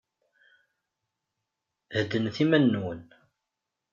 [1.95, 3.01] Heddnet iman-nwen.